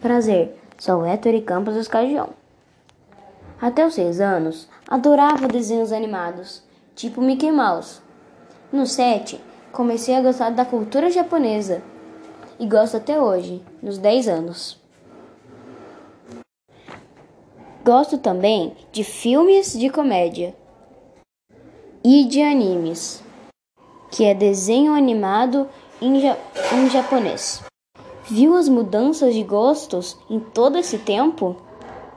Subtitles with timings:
[0.00, 2.30] Prazer, sou Héctor Campos Escagião.
[3.60, 6.62] Até os seis anos, adorava desenhos animados,
[6.94, 8.00] tipo Mickey Mouse.
[8.70, 9.40] No sete,
[9.72, 11.82] comecei a gostar da cultura japonesa
[12.58, 14.78] e gosto até hoje, nos dez anos.
[17.82, 20.54] Gosto também de filmes de comédia
[22.04, 23.22] e de animes,
[24.10, 25.68] que é desenho animado
[26.02, 26.36] em, ja
[26.74, 27.65] em japonês.
[28.28, 31.56] Viu as mudanças de gostos em todo esse tempo?